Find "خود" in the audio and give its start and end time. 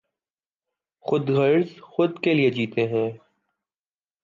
0.99-1.29, 1.81-2.11